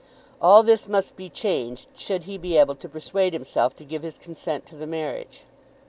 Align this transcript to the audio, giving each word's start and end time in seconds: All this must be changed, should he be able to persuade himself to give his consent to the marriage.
All 0.41 0.63
this 0.63 0.87
must 0.87 1.15
be 1.15 1.29
changed, 1.29 1.89
should 1.95 2.23
he 2.23 2.39
be 2.39 2.57
able 2.57 2.73
to 2.73 2.89
persuade 2.89 3.33
himself 3.33 3.75
to 3.75 3.85
give 3.85 4.01
his 4.01 4.17
consent 4.17 4.65
to 4.65 4.75
the 4.75 4.87
marriage. 4.87 5.43